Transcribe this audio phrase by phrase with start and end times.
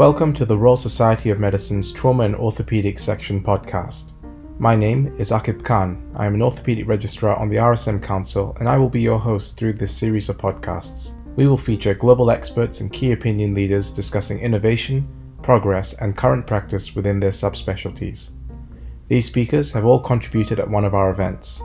[0.00, 4.12] Welcome to the Royal Society of Medicine's Trauma and Orthopedic Section podcast.
[4.58, 6.10] My name is Akib Khan.
[6.16, 9.58] I am an orthopedic registrar on the RSM Council, and I will be your host
[9.58, 11.20] through this series of podcasts.
[11.36, 15.06] We will feature global experts and key opinion leaders discussing innovation,
[15.42, 18.30] progress, and current practice within their subspecialties.
[19.08, 21.62] These speakers have all contributed at one of our events.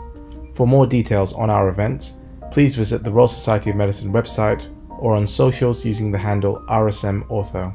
[0.55, 2.17] For more details on our events,
[2.51, 4.67] please visit the Royal Society of Medicine website
[4.99, 7.73] or on socials using the handle RSM Ortho.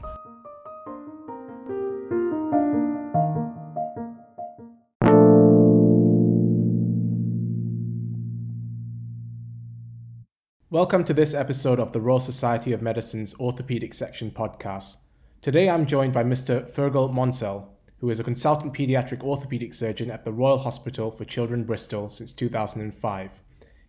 [10.73, 14.98] Welcome to this episode of the Royal Society of Medicine's Orthopedic Section podcast.
[15.42, 16.70] Today I'm joined by Mr.
[16.70, 17.66] Fergal Monsell,
[17.98, 22.33] who is a consultant pediatric orthopedic surgeon at the Royal Hospital for Children Bristol since
[22.33, 23.30] 2005.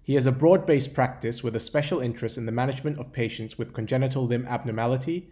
[0.02, 3.60] He has a broad based practice with a special interest in the management of patients
[3.60, 5.30] with congenital limb abnormality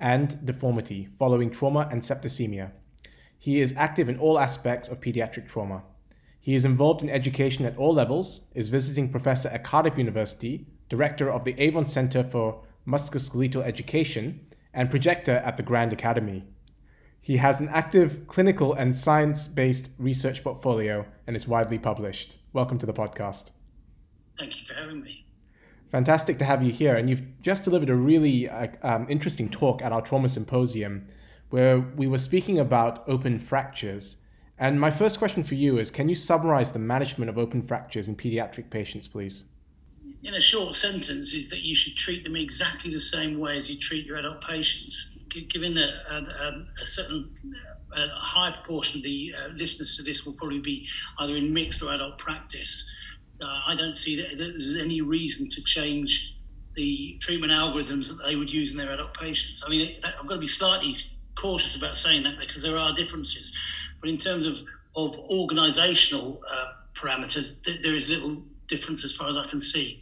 [0.00, 2.70] and deformity following trauma and septicemia.
[3.38, 5.82] He is active in all aspects of pediatric trauma.
[6.40, 11.30] He is involved in education at all levels, is visiting professor at Cardiff University, director
[11.30, 14.40] of the Avon Centre for Musculoskeletal Education,
[14.72, 16.44] and projector at the Grand Academy.
[17.20, 22.38] He has an active clinical and science based research portfolio and is widely published.
[22.52, 23.50] Welcome to the podcast.
[24.38, 25.24] Thank you for having me.
[25.90, 26.94] Fantastic to have you here.
[26.94, 31.08] And you've just delivered a really uh, um, interesting talk at our trauma symposium
[31.50, 34.18] where we were speaking about open fractures.
[34.58, 38.08] And my first question for you is can you summarize the management of open fractures
[38.08, 39.44] in pediatric patients, please?
[40.22, 43.70] In a short sentence, is that you should treat them exactly the same way as
[43.70, 45.16] you treat your adult patients.
[45.48, 47.30] Given that uh, um, a certain
[47.96, 50.88] uh, a high proportion of the uh, listeners to this will probably be
[51.20, 52.90] either in mixed or adult practice,
[53.40, 56.34] uh, I don't see that there's any reason to change
[56.74, 59.64] the treatment algorithms that they would use in their adult patients.
[59.66, 60.94] I mean, I've got to be slightly
[61.34, 63.56] cautious about saying that because there are differences.
[64.00, 64.56] But in terms of,
[64.94, 70.00] of organisational uh, parameters, th- there is little difference as far as I can see.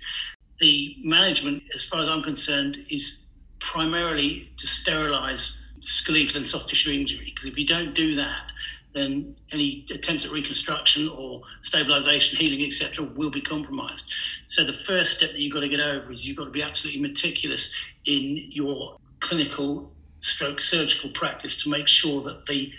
[0.58, 3.26] The management, as far as I'm concerned, is
[3.58, 7.32] primarily to sterilise skeletal and soft tissue injury.
[7.34, 8.50] Because if you don't do that,
[8.92, 14.10] then any attempts at reconstruction or stabilization, healing, etc., will be compromised.
[14.46, 16.62] So the first step that you've got to get over is you've got to be
[16.62, 17.74] absolutely meticulous
[18.06, 22.72] in your clinical stroke surgical practice to make sure that the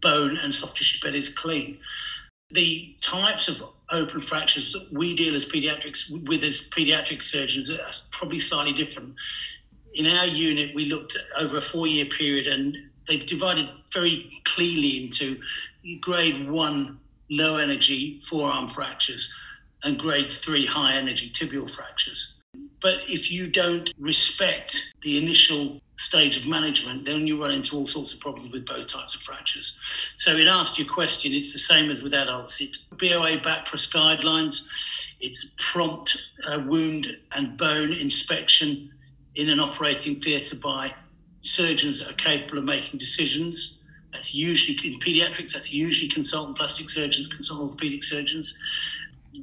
[0.00, 1.78] bone and soft tissue bed is clean.
[2.54, 7.78] The types of open fractures that we deal as pediatrics with as pediatric surgeons are
[8.12, 9.14] probably slightly different.
[9.94, 12.76] In our unit, we looked over a four-year period and
[13.08, 15.40] they've divided very clearly into
[16.00, 19.34] grade one low energy forearm fractures
[19.82, 22.40] and grade three high energy tibial fractures.
[22.80, 27.86] But if you don't respect the initial stage of management, then you run into all
[27.86, 29.78] sorts of problems with both types of fractures.
[30.16, 32.60] So, it to your question, it's the same as with adults.
[32.60, 38.90] It's BOA BAPRAS guidelines, it's prompt uh, wound and bone inspection
[39.36, 40.92] in an operating theatre by
[41.42, 43.82] surgeons that are capable of making decisions.
[44.12, 48.56] That's usually in pediatrics, that's usually consultant plastic surgeons, consultant orthopedic surgeons.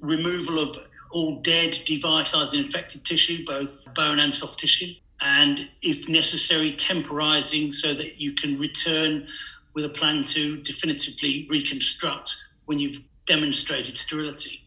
[0.02, 0.78] Removal of
[1.12, 4.94] all dead, devitalized, and infected tissue, both bone and soft tissue.
[5.22, 9.28] And if necessary, temporizing so that you can return
[9.74, 14.64] with a plan to definitively reconstruct when you've demonstrated sterility.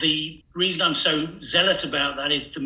[0.00, 2.60] The reason I'm so zealous about that is the,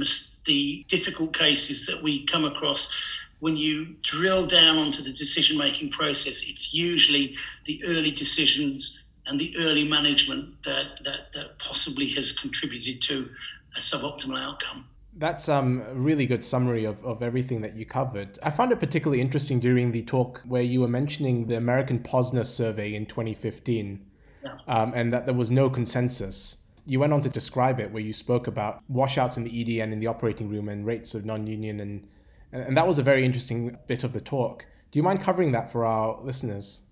[0.46, 5.90] the difficult cases that we come across when you drill down onto the decision making
[5.90, 7.34] process, it's usually
[7.64, 13.28] the early decisions and the early management that, that, that possibly has contributed to
[13.76, 14.86] a suboptimal outcome.
[15.16, 18.38] That's um, a really good summary of, of everything that you covered.
[18.42, 22.44] I found it particularly interesting during the talk where you were mentioning the American POSNA
[22.44, 24.06] survey in 2015
[24.44, 24.52] yeah.
[24.68, 26.64] um, and that there was no consensus.
[26.86, 29.92] You went on to describe it where you spoke about washouts in the ED and
[29.92, 32.06] in the operating room and rates of non union and
[32.52, 34.66] and that was a very interesting bit of the talk.
[34.90, 36.82] Do you mind covering that for our listeners?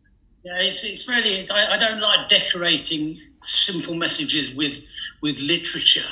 [0.44, 4.84] Yeah, it's, it's really, it's, I, I don't like decorating simple messages with,
[5.20, 6.08] with literature.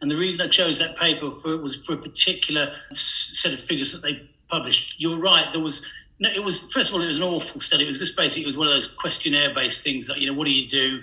[0.00, 3.92] And the reason I chose that paper for was for a particular set of figures
[3.92, 5.00] that they published.
[5.00, 5.46] You're right.
[5.52, 7.84] There was no, it was first of all it was an awful study.
[7.84, 10.34] It was just basically it was one of those questionnaire based things like you know
[10.34, 11.00] what do you do,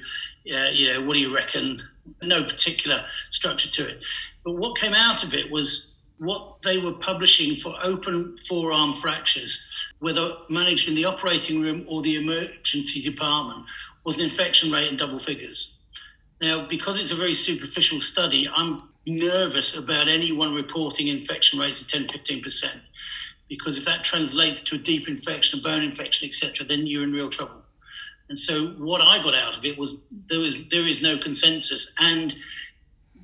[0.54, 1.82] uh, you know what do you reckon.
[2.24, 3.00] No particular
[3.32, 4.06] structure to it.
[4.44, 9.68] But what came out of it was what they were publishing for open forearm fractures,
[10.00, 13.66] whether managed in the operating room or the emergency department,
[14.04, 15.78] was an infection rate in double figures.
[16.42, 21.88] Now, because it's a very superficial study, I'm nervous about anyone reporting infection rates of
[21.88, 22.82] 10 15%.
[23.50, 27.14] because if that translates to a deep infection, a bone infection, etc., then you're in
[27.14, 27.64] real trouble.
[28.30, 31.94] And so what I got out of it was there was there is no consensus,
[32.00, 32.36] and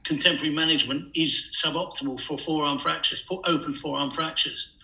[0.03, 4.77] contemporary management is suboptimal for forearm fractures, for open forearm fractures.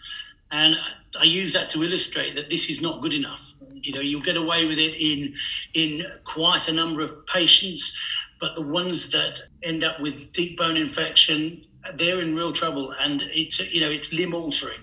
[0.51, 0.75] And
[1.19, 3.53] I use that to illustrate that this is not good enough.
[3.81, 5.35] You know, you'll get away with it in
[5.73, 7.97] in quite a number of patients,
[8.39, 11.65] but the ones that end up with deep bone infection,
[11.95, 14.79] they're in real trouble, and it's you know it's limb altering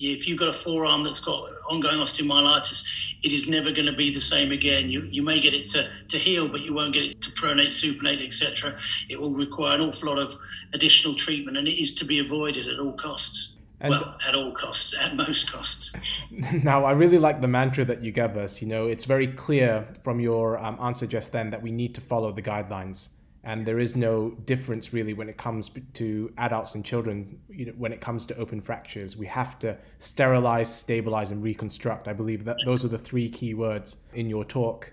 [0.00, 4.10] if you've got a forearm that's got ongoing osteomyelitis, it is never going to be
[4.10, 4.88] the same again.
[4.88, 7.66] You, you may get it to, to heal, but you won't get it to pronate,
[7.66, 8.78] supinate, etc.
[9.10, 10.32] It will require an awful lot of
[10.72, 13.58] additional treatment, and it is to be avoided at all costs.
[13.82, 15.96] And well, at all costs, at most costs.
[16.62, 18.60] Now, I really like the mantra that you gave us.
[18.60, 22.00] You know, it's very clear from your um, answer just then that we need to
[22.00, 23.10] follow the guidelines
[23.42, 27.72] and there is no difference really when it comes to adults and children you know,
[27.78, 32.44] when it comes to open fractures we have to sterilize stabilize and reconstruct i believe
[32.44, 34.92] that those are the three key words in your talk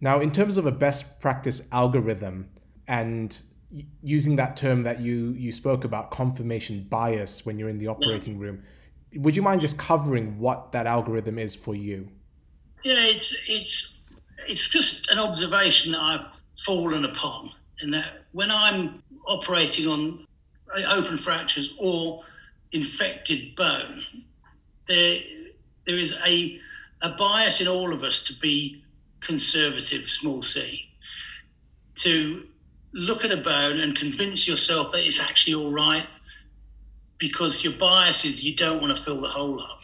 [0.00, 2.48] now in terms of a best practice algorithm
[2.86, 3.42] and
[4.02, 8.38] using that term that you you spoke about confirmation bias when you're in the operating
[8.38, 8.62] room
[9.16, 12.08] would you mind just covering what that algorithm is for you?
[12.84, 14.06] Yeah it's it's
[14.48, 16.24] it's just an observation that i've
[16.64, 17.50] fallen upon
[17.82, 20.26] in that when I'm operating on
[20.76, 22.22] uh, open fractures or
[22.72, 24.02] infected bone,
[24.86, 25.18] there
[25.86, 26.58] there is a
[27.02, 28.82] a bias in all of us to be
[29.20, 30.90] conservative, small c,
[31.94, 32.46] to
[32.92, 36.06] look at a bone and convince yourself that it's actually all right
[37.18, 39.80] because your bias is you don't want to fill the hole up.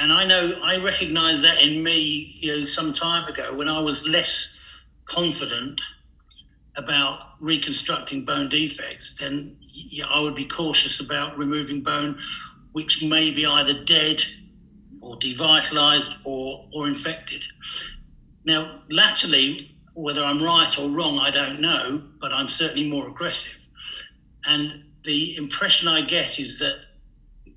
[0.00, 3.80] And I know I recognize that in me, you know, some time ago when I
[3.80, 4.60] was less
[5.04, 5.80] confident
[6.76, 9.56] about reconstructing bone defects, then
[10.10, 12.18] I would be cautious about removing bone
[12.72, 14.20] which may be either dead
[15.00, 17.44] or devitalized or, or infected.
[18.44, 23.66] Now, latterly, whether I'm right or wrong, I don't know, but I'm certainly more aggressive.
[24.46, 26.76] And the impression I get is that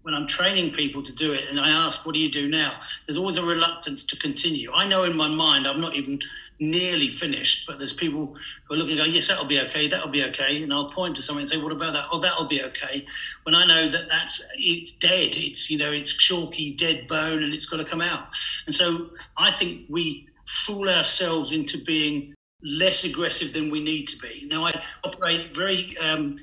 [0.03, 2.71] when I'm training people to do it and I ask, what do you do now?
[3.05, 4.71] There's always a reluctance to continue.
[4.73, 6.19] I know in my mind I'm not even
[6.61, 10.07] nearly finished, but there's people who are looking and go, yes, that'll be okay, that'll
[10.09, 10.63] be okay.
[10.63, 12.05] And I'll point to something and say, what about that?
[12.11, 13.05] Oh, that'll be okay.
[13.43, 17.53] When I know that that's, it's dead, it's, you know, it's chalky, dead bone and
[17.53, 18.33] it's got to come out.
[18.65, 22.33] And so I think we fool ourselves into being
[22.63, 24.47] less aggressive than we need to be.
[24.47, 26.37] Now, I operate very um,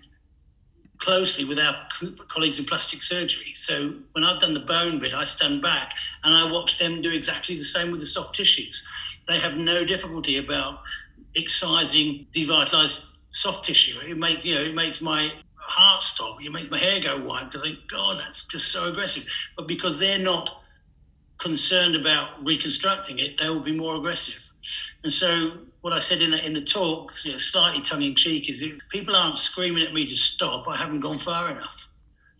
[0.98, 1.76] closely with our
[2.28, 3.52] colleagues in plastic surgery.
[3.54, 7.10] So when I've done the bone bit, I stand back and I watch them do
[7.10, 8.86] exactly the same with the soft tissues.
[9.26, 10.80] They have no difficulty about
[11.34, 13.98] excising devitalized soft tissue.
[14.06, 16.42] It makes you know it makes my heart stop.
[16.42, 19.26] It makes my hair go white because I think, God, that's just so aggressive.
[19.56, 20.62] But because they're not
[21.44, 24.48] concerned about reconstructing it, they will be more aggressive.
[25.02, 25.52] And so
[25.82, 28.62] what I said in the, in the talk, you know, slightly tongue in cheek, is
[28.62, 31.88] if people aren't screaming at me to stop, I haven't gone far enough.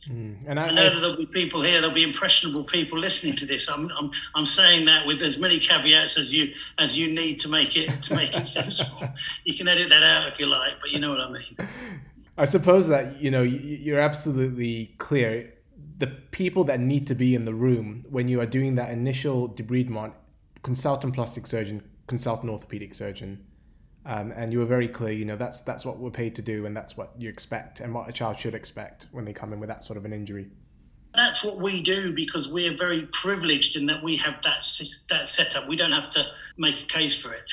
[0.09, 0.37] Mm.
[0.47, 3.47] And I, I know that there'll be people here, there'll be impressionable people listening to
[3.47, 3.71] this.
[3.71, 7.49] I'm, I'm, I'm saying that with as many caveats as you as you need to
[7.49, 9.09] make it to make it sensible.
[9.45, 11.69] you can edit that out if you like, but you know what I mean.
[12.37, 15.54] I suppose that you know you're absolutely clear.
[15.97, 19.49] The people that need to be in the room when you are doing that initial
[19.49, 20.13] debridement,
[20.63, 23.45] consultant plastic surgeon, consultant orthopedic surgeon.
[24.07, 26.67] Um, and you were very clear, you know, that's that's what we're paid to do,
[26.67, 29.61] and that's what you expect, and what a child should expect when they come in
[29.61, 30.51] with that sort of an injury.
[31.15, 34.63] That's what we do because we're very privileged in that we have that
[35.09, 35.69] that setup.
[35.69, 36.27] We don't have to
[36.59, 37.45] make a case for it,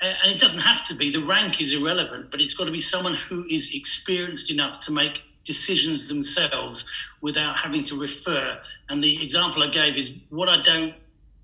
[0.00, 1.10] and it doesn't have to be.
[1.10, 4.92] The rank is irrelevant, but it's got to be someone who is experienced enough to
[4.92, 8.60] make decisions themselves without having to refer.
[8.88, 10.94] And the example I gave is what I don't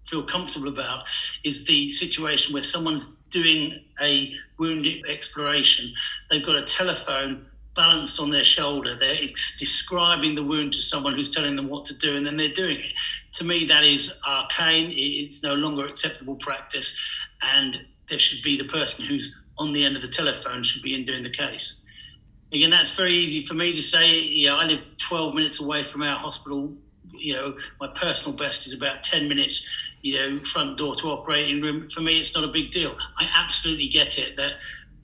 [0.04, 1.08] feel comfortable about
[1.44, 5.92] is the situation where someone's doing a wound exploration.
[6.28, 8.94] They've got a telephone balanced on their shoulder.
[8.94, 12.48] They're describing the wound to someone who's telling them what to do, and then they're
[12.48, 12.92] doing it.
[13.32, 14.92] To me, that is arcane.
[14.94, 16.98] It's no longer acceptable practice,
[17.42, 20.94] and there should be the person who's on the end of the telephone should be
[20.94, 21.81] in doing the case.
[22.52, 24.22] Again, that's very easy for me to say.
[24.24, 26.74] Yeah, I live 12 minutes away from our hospital.
[27.14, 29.68] You know, my personal best is about 10 minutes
[30.02, 31.88] you know, front door to operating room.
[31.88, 32.94] For me, it's not a big deal.
[33.18, 34.52] I absolutely get it that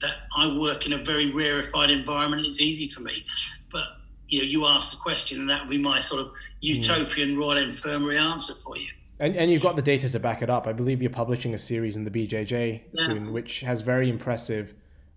[0.01, 2.45] that I work in a very rarefied environment.
[2.45, 3.25] It's easy for me,
[3.71, 3.83] but
[4.27, 6.33] you know, you ask the question, and that would be my sort of mm.
[6.59, 8.87] utopian Royal Infirmary answer for you.
[9.21, 10.67] And, and you've got the data to back it up.
[10.67, 13.05] I believe you're publishing a series in the BJJ yeah.
[13.05, 14.73] soon, which has very impressive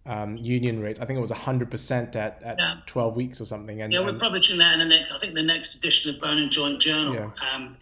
[0.07, 1.01] um, union rates.
[1.01, 2.77] I think it was 100% at, at yeah.
[2.87, 3.83] 12 weeks or something.
[3.83, 6.21] And, yeah, we're and, publishing that in the next, I think the next edition of
[6.21, 7.15] Bone and Joint Journal.
[7.15, 7.31] Yeah.
[7.55, 7.77] Um,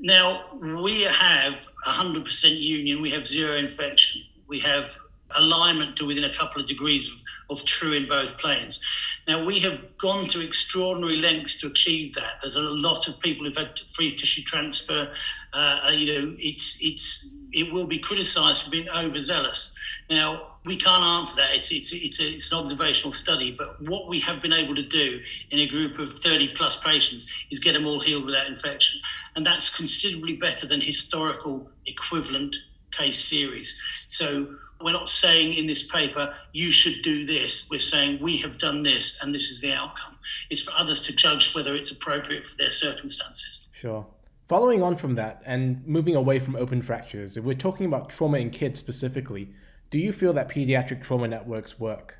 [0.00, 4.96] now, we have 100% union, we have zero infection, we have
[5.36, 7.08] alignment to within a couple of degrees
[7.48, 8.80] of, of true in both planes.
[9.28, 12.40] Now, we have gone to extraordinary lengths to achieve that.
[12.40, 15.12] There's a lot of people who've had free tissue transfer.
[15.52, 19.76] Uh, you know, it's, it's, it will be criticised for being overzealous.
[20.08, 21.54] Now, we can't answer that.
[21.54, 24.82] It's, it's, it's, a, it's an observational study, but what we have been able to
[24.82, 29.00] do in a group of 30 plus patients is get them all healed without infection.
[29.36, 32.56] And that's considerably better than historical equivalent
[32.90, 33.80] case series.
[34.06, 37.68] So we're not saying in this paper, you should do this.
[37.70, 40.18] We're saying we have done this and this is the outcome.
[40.50, 43.68] It's for others to judge whether it's appropriate for their circumstances.
[43.72, 44.06] Sure.
[44.46, 48.38] Following on from that and moving away from open fractures, if we're talking about trauma
[48.38, 49.48] in kids specifically,
[49.90, 52.16] do you feel that pediatric trauma networks work?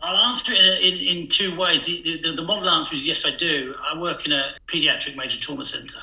[0.00, 1.86] I'll answer it in, in, in two ways.
[1.86, 3.74] The, the, the, model answer is yes, I do.
[3.82, 6.02] I work in a pediatric major trauma centre,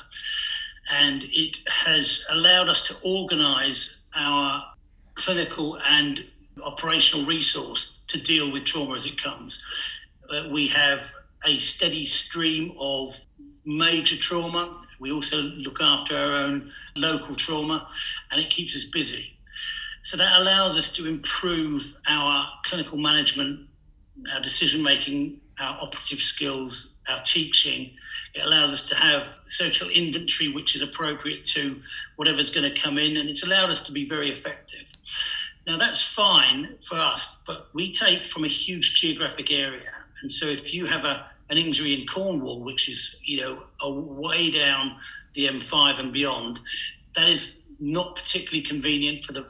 [0.92, 4.64] and it has allowed us to organise our
[5.14, 6.24] clinical and
[6.62, 9.62] operational resource to deal with trauma as it comes.
[10.28, 11.10] Uh, we have
[11.46, 13.18] a steady stream of
[13.64, 14.82] major trauma.
[15.00, 17.88] We also look after our own local trauma,
[18.30, 19.33] and it keeps us busy.
[20.04, 23.66] So that allows us to improve our clinical management,
[24.34, 27.90] our decision making, our operative skills, our teaching.
[28.34, 31.80] It allows us to have social inventory which is appropriate to
[32.16, 34.92] whatever's going to come in, and it's allowed us to be very effective.
[35.66, 39.90] Now, that's fine for us, but we take from a huge geographic area.
[40.20, 43.90] And so if you have a, an injury in Cornwall, which is, you know, a
[43.90, 44.96] way down
[45.32, 46.60] the M5 and beyond,
[47.14, 49.46] that is not particularly convenient for the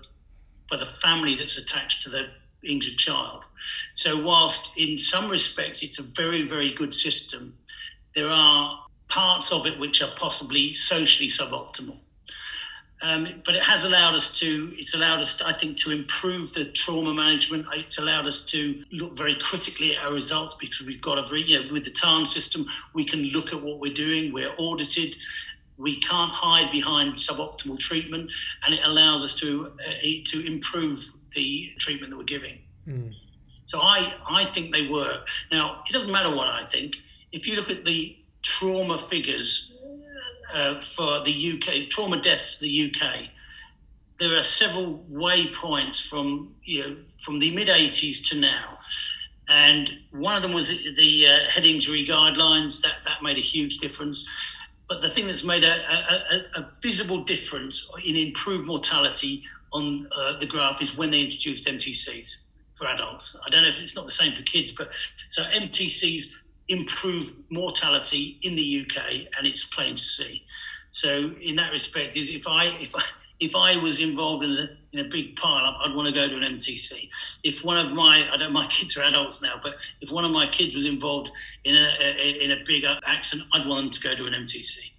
[0.69, 2.29] for the family that's attached to the
[2.63, 3.47] injured child.
[3.93, 7.57] So, whilst in some respects it's a very, very good system,
[8.15, 11.99] there are parts of it which are possibly socially suboptimal.
[13.03, 16.55] Um, but it has allowed us to, it's allowed us, to, I think, to improve
[16.55, 17.67] the trauma management.
[17.75, 21.43] It's allowed us to look very critically at our results because we've got a very,
[21.43, 24.33] you know, with the TARN system, we can look at what we're doing.
[24.33, 25.17] We're audited
[25.77, 28.31] we can't hide behind suboptimal treatment,
[28.65, 29.93] and it allows us to uh,
[30.25, 32.61] to improve the treatment that we're giving.
[32.89, 33.15] Mm.
[33.65, 35.29] So I I think they work.
[35.51, 36.97] Now it doesn't matter what I think.
[37.33, 39.77] If you look at the trauma figures
[40.55, 43.29] uh, for the UK, trauma deaths for the UK,
[44.19, 48.79] there are several waypoints from you know from the mid 80s to now.
[49.47, 52.83] And one of them was the uh, head injury guidelines.
[52.83, 54.27] That that made a huge difference.
[54.89, 60.39] But the thing that's made a, a, a visible difference in improved mortality on uh,
[60.39, 63.39] the graph is when they introduced MTCs for adults.
[63.47, 64.95] I don't know if it's not the same for kids, but
[65.29, 66.35] so MTCs
[66.69, 70.45] improve mortality in the UK, and it's plain to see.
[70.91, 73.03] So in that respect, is if I if I
[73.41, 76.29] if I was involved in a, in a big pile up, I'd want to go
[76.29, 77.09] to an MTC.
[77.43, 80.31] If one of my, I don't, my kids are adults now, but if one of
[80.31, 81.31] my kids was involved
[81.65, 84.93] in a, a in a big accident, I'd want them to go to an MTC.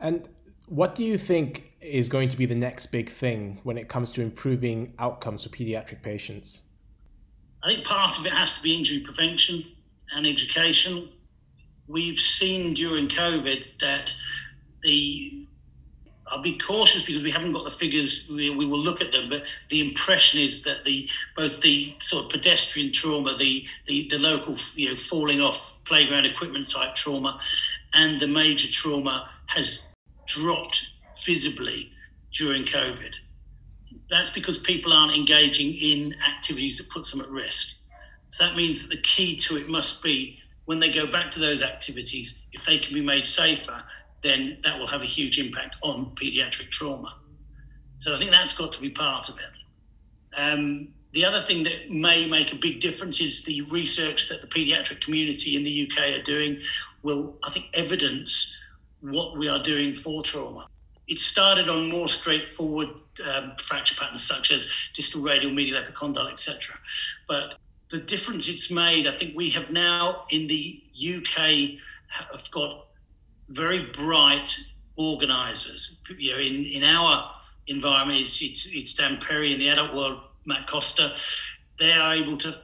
[0.00, 0.28] And
[0.66, 4.12] what do you think is going to be the next big thing when it comes
[4.12, 6.64] to improving outcomes for pediatric patients?
[7.62, 9.62] I think part of it has to be injury prevention
[10.12, 11.08] and education.
[11.88, 14.14] We've seen during COVID that
[14.82, 15.46] the
[16.28, 18.28] I'll be cautious because we haven't got the figures.
[18.28, 22.24] We, we, will look at them, but the impression is that the both the sort
[22.24, 27.38] of pedestrian trauma, the the, the local you know falling off playground equipment type trauma,
[27.94, 29.86] and the major trauma has
[30.26, 30.88] dropped
[31.24, 31.90] visibly
[32.32, 33.14] during COVID.
[34.10, 37.76] That's because people aren't engaging in activities that puts them at risk.
[38.30, 41.40] So that means that the key to it must be when they go back to
[41.40, 43.82] those activities, if they can be made safer,
[44.26, 47.16] then that will have a huge impact on paediatric trauma.
[47.98, 50.38] So I think that's got to be part of it.
[50.38, 54.48] Um, the other thing that may make a big difference is the research that the
[54.48, 56.60] paediatric community in the UK are doing
[57.02, 58.54] will, I think, evidence
[59.00, 60.68] what we are doing for trauma.
[61.08, 62.88] It started on more straightforward
[63.32, 66.76] um, fracture patterns such as distal radial, medial epicondyle, etc.
[67.28, 67.54] But
[67.90, 70.82] the difference it's made, I think we have now in the
[71.16, 72.86] UK have got
[73.48, 74.56] very bright
[74.96, 76.00] organisers.
[76.18, 77.30] You know, in, in our
[77.66, 81.14] environment, it's, it's, it's Dan Perry in the adult world, Matt Costa.
[81.78, 82.54] They are able to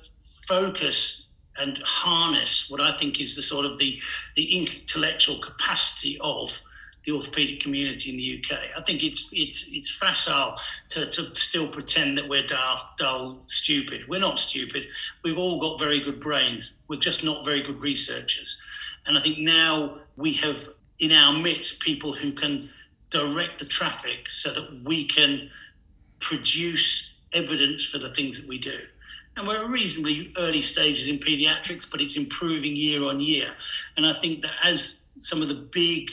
[0.47, 4.01] focus and harness what I think is the sort of the,
[4.37, 6.63] the intellectual capacity of
[7.05, 8.61] the orthopedic community in the UK.
[8.77, 10.57] I think it's it's it's facile
[10.91, 14.07] to, to still pretend that we're daft, dull, stupid.
[14.09, 14.87] We're not stupid.
[15.25, 16.79] We've all got very good brains.
[16.89, 18.62] We're just not very good researchers.
[19.07, 20.69] And I think now we have
[20.99, 22.71] in our midst people who can
[23.11, 25.51] direct the traffic so that we can
[26.21, 28.79] produce evidence for the things that we do.
[29.37, 33.49] And we're at reasonably early stages in pediatrics, but it's improving year on year.
[33.97, 36.11] And I think that as some of the big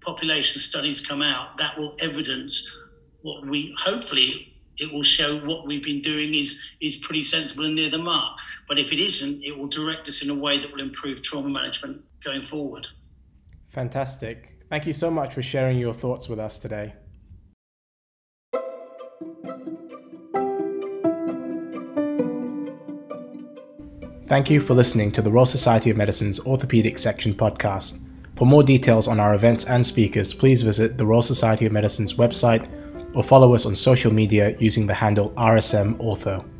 [0.00, 2.76] population studies come out, that will evidence
[3.22, 4.47] what we hopefully
[4.78, 8.38] it will show what we've been doing is is pretty sensible and near the mark.
[8.68, 11.48] But if it isn't, it will direct us in a way that will improve trauma
[11.48, 12.88] management going forward.
[13.68, 14.54] Fantastic.
[14.68, 16.94] Thank you so much for sharing your thoughts with us today.
[24.28, 27.98] Thank you for listening to the Royal Society of Medicine's Orthopedic Section podcast.
[28.36, 32.12] For more details on our events and speakers, please visit the Royal Society of Medicine's
[32.12, 32.68] website
[33.18, 36.57] or follow us on social media using the handle RSM Ortho.